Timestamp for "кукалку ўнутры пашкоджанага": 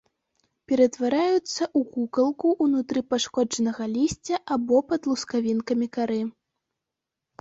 1.97-3.83